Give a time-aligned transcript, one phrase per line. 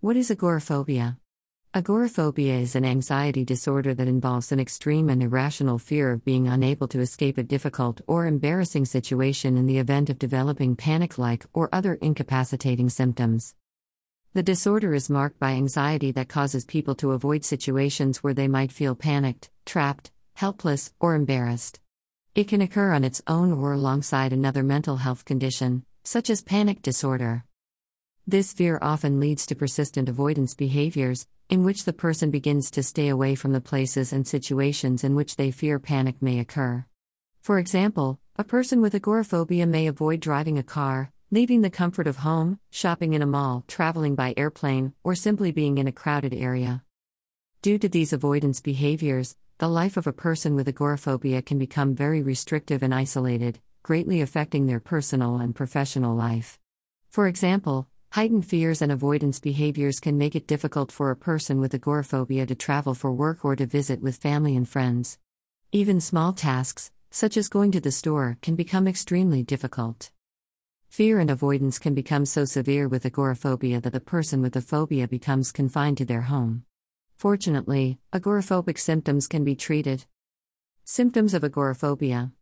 [0.00, 1.18] What is agoraphobia?
[1.74, 6.86] Agoraphobia is an anxiety disorder that involves an extreme and irrational fear of being unable
[6.86, 11.68] to escape a difficult or embarrassing situation in the event of developing panic like or
[11.72, 13.56] other incapacitating symptoms.
[14.34, 18.70] The disorder is marked by anxiety that causes people to avoid situations where they might
[18.70, 21.80] feel panicked, trapped, helpless, or embarrassed.
[22.36, 26.82] It can occur on its own or alongside another mental health condition, such as panic
[26.82, 27.44] disorder.
[28.28, 33.08] This fear often leads to persistent avoidance behaviors, in which the person begins to stay
[33.08, 36.84] away from the places and situations in which they fear panic may occur.
[37.40, 42.18] For example, a person with agoraphobia may avoid driving a car, leaving the comfort of
[42.18, 46.84] home, shopping in a mall, traveling by airplane, or simply being in a crowded area.
[47.62, 52.20] Due to these avoidance behaviors, the life of a person with agoraphobia can become very
[52.20, 56.58] restrictive and isolated, greatly affecting their personal and professional life.
[57.08, 61.74] For example, Heightened fears and avoidance behaviors can make it difficult for a person with
[61.74, 65.18] agoraphobia to travel for work or to visit with family and friends.
[65.72, 70.10] Even small tasks, such as going to the store, can become extremely difficult.
[70.88, 75.06] Fear and avoidance can become so severe with agoraphobia that the person with the phobia
[75.06, 76.64] becomes confined to their home.
[77.14, 80.06] Fortunately, agoraphobic symptoms can be treated.
[80.82, 82.32] Symptoms of agoraphobia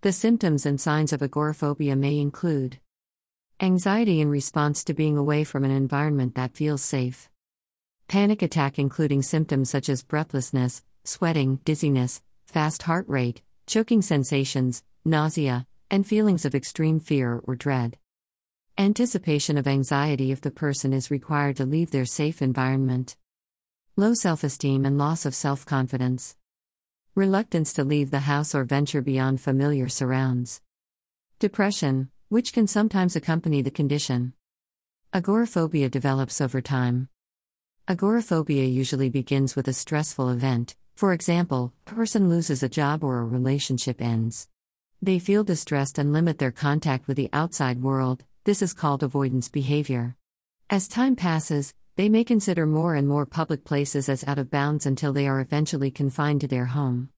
[0.00, 2.78] The symptoms and signs of agoraphobia may include
[3.58, 7.30] Anxiety in response to being away from an environment that feels safe.
[8.06, 15.66] Panic attack, including symptoms such as breathlessness, sweating, dizziness, fast heart rate, choking sensations, nausea,
[15.90, 17.96] and feelings of extreme fear or dread.
[18.76, 23.16] Anticipation of anxiety if the person is required to leave their safe environment.
[23.96, 26.36] Low self esteem and loss of self confidence.
[27.14, 30.60] Reluctance to leave the house or venture beyond familiar surrounds.
[31.38, 34.32] Depression, which can sometimes accompany the condition.
[35.12, 37.08] Agoraphobia develops over time.
[37.88, 43.18] Agoraphobia usually begins with a stressful event, for example, a person loses a job or
[43.18, 44.48] a relationship ends.
[45.02, 49.48] They feel distressed and limit their contact with the outside world, this is called avoidance
[49.48, 50.16] behavior.
[50.70, 54.86] As time passes, they may consider more and more public places as out of bounds
[54.86, 57.10] until they are eventually confined to their home.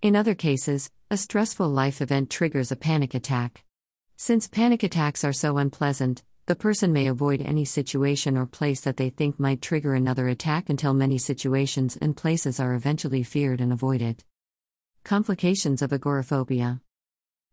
[0.00, 3.64] In other cases, a stressful life event triggers a panic attack.
[4.20, 8.96] Since panic attacks are so unpleasant, the person may avoid any situation or place that
[8.96, 13.72] they think might trigger another attack until many situations and places are eventually feared and
[13.72, 14.24] avoided.
[15.04, 16.80] Complications of agoraphobia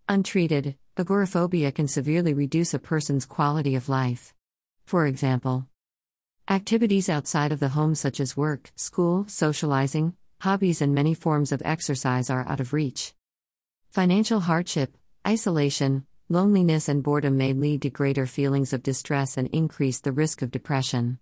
[0.10, 4.34] Untreated, agoraphobia can severely reduce a person's quality of life.
[4.86, 5.68] For example,
[6.50, 11.62] activities outside of the home, such as work, school, socializing, hobbies, and many forms of
[11.64, 13.14] exercise, are out of reach.
[13.92, 14.98] Financial hardship,
[15.28, 20.42] isolation, Loneliness and boredom may lead to greater feelings of distress and increase the risk
[20.42, 21.20] of depression.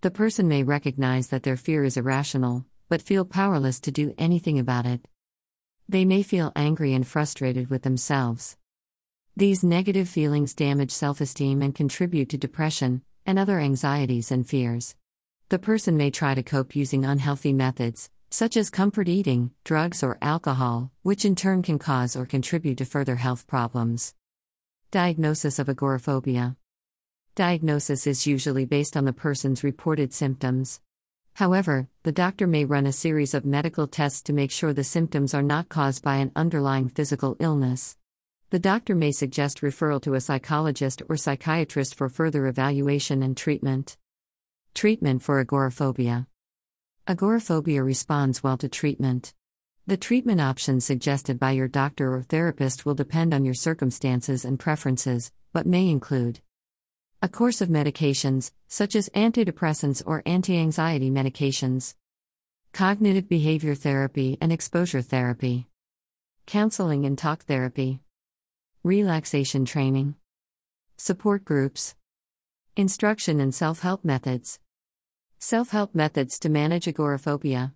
[0.00, 4.60] The person may recognize that their fear is irrational, but feel powerless to do anything
[4.60, 5.08] about it.
[5.88, 8.56] They may feel angry and frustrated with themselves.
[9.36, 14.94] These negative feelings damage self esteem and contribute to depression and other anxieties and fears.
[15.48, 20.16] The person may try to cope using unhealthy methods, such as comfort eating, drugs, or
[20.22, 24.14] alcohol, which in turn can cause or contribute to further health problems.
[24.90, 26.56] Diagnosis of agoraphobia.
[27.34, 30.80] Diagnosis is usually based on the person's reported symptoms.
[31.34, 35.34] However, the doctor may run a series of medical tests to make sure the symptoms
[35.34, 37.96] are not caused by an underlying physical illness.
[38.50, 43.96] The doctor may suggest referral to a psychologist or psychiatrist for further evaluation and treatment.
[44.74, 46.28] Treatment for agoraphobia.
[47.08, 49.34] Agoraphobia responds well to treatment.
[49.86, 54.58] The treatment options suggested by your doctor or therapist will depend on your circumstances and
[54.58, 56.40] preferences, but may include
[57.20, 61.96] a course of medications, such as antidepressants or anti anxiety medications,
[62.72, 65.66] cognitive behavior therapy and exposure therapy,
[66.46, 68.00] counseling and talk therapy,
[68.82, 70.14] relaxation training,
[70.96, 71.94] support groups,
[72.74, 74.58] instruction and self help methods,
[75.38, 77.74] self help methods to manage agoraphobia.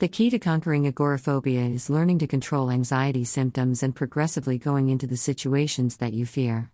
[0.00, 5.06] The key to conquering agoraphobia is learning to control anxiety symptoms and progressively going into
[5.06, 6.70] the situations that you fear.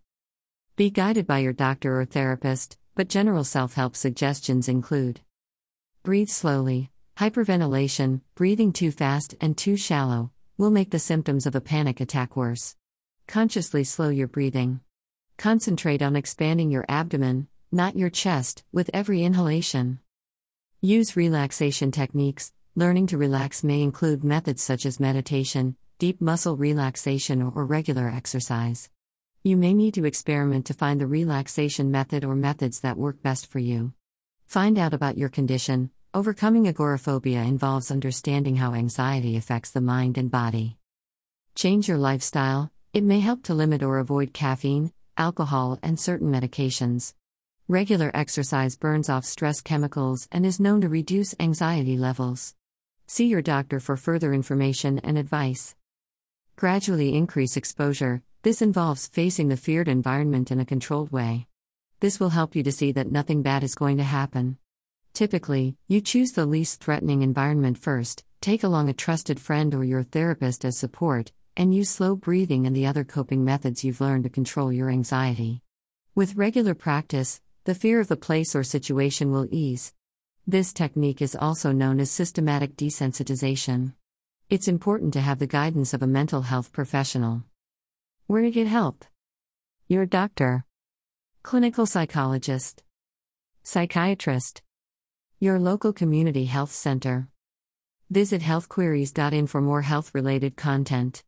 [0.77, 5.23] Be guided by your doctor or therapist, but general self help suggestions include
[6.05, 11.61] breathe slowly, hyperventilation, breathing too fast and too shallow, will make the symptoms of a
[11.61, 12.77] panic attack worse.
[13.27, 14.79] Consciously slow your breathing.
[15.37, 19.99] Concentrate on expanding your abdomen, not your chest, with every inhalation.
[20.81, 27.41] Use relaxation techniques, Learning to relax may include methods such as meditation, deep muscle relaxation,
[27.41, 28.91] or regular exercise.
[29.43, 33.47] You may need to experiment to find the relaxation method or methods that work best
[33.47, 33.95] for you.
[34.45, 35.89] Find out about your condition.
[36.13, 40.77] Overcoming agoraphobia involves understanding how anxiety affects the mind and body.
[41.55, 47.15] Change your lifestyle, it may help to limit or avoid caffeine, alcohol, and certain medications.
[47.69, 52.55] Regular exercise burns off stress chemicals and is known to reduce anxiety levels.
[53.09, 55.77] See your doctor for further information and advice.
[56.57, 58.23] Gradually increase exposure.
[58.43, 61.47] This involves facing the feared environment in a controlled way.
[62.01, 64.59] This will help you to see that nothing bad is going to happen.
[65.13, 70.03] Typically, you choose the least threatening environment first, take along a trusted friend or your
[70.03, 74.31] therapist as support, and use slow breathing and the other coping methods you've learned to
[74.31, 75.63] control your anxiety.
[76.17, 79.93] With regular practice, the fear of the place or situation will ease.
[80.49, 83.95] This technique is also known as systematic desensitization.
[84.49, 87.43] It's important to have the guidance of a mental health professional.
[88.29, 89.05] Where to get help?
[89.89, 90.65] Your doctor,
[91.43, 92.85] clinical psychologist,
[93.65, 94.63] psychiatrist,
[95.41, 97.27] your local community health center.
[98.09, 101.25] Visit healthqueries.in for more health related content.